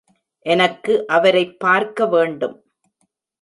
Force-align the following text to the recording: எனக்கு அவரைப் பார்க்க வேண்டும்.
எனக்கு 0.39 1.07
அவரைப் 1.07 1.59
பார்க்க 1.59 2.05
வேண்டும். 2.05 2.63